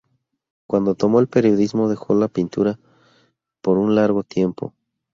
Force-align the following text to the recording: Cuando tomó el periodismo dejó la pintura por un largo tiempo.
Cuando 0.65 0.95
tomó 0.95 1.19
el 1.19 1.27
periodismo 1.27 1.87
dejó 1.87 2.15
la 2.15 2.27
pintura 2.27 2.79
por 3.61 3.77
un 3.77 3.93
largo 3.93 4.23
tiempo. 4.23 4.73